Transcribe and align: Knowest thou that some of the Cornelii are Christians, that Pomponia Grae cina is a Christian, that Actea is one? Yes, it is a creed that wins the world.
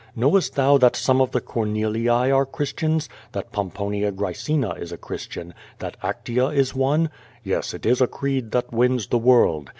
Knowest 0.15 0.55
thou 0.55 0.79
that 0.79 0.95
some 0.95 1.21
of 1.21 1.29
the 1.29 1.39
Cornelii 1.41 2.07
are 2.09 2.43
Christians, 2.47 3.07
that 3.33 3.51
Pomponia 3.51 4.11
Grae 4.11 4.33
cina 4.35 4.71
is 4.71 4.91
a 4.91 4.97
Christian, 4.97 5.53
that 5.77 5.95
Actea 6.01 6.55
is 6.55 6.73
one? 6.73 7.11
Yes, 7.43 7.75
it 7.75 7.85
is 7.85 8.01
a 8.01 8.07
creed 8.07 8.49
that 8.49 8.73
wins 8.73 9.05
the 9.05 9.19
world. 9.19 9.69